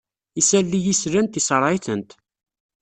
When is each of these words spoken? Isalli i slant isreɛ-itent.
Isalli 0.39 0.79
i 0.93 0.95
slant 1.01 1.39
isreɛ-itent. 1.39 2.09